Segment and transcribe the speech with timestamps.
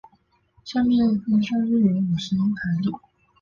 [0.63, 0.97] 下面
[1.27, 2.91] 依照日语五十音排列。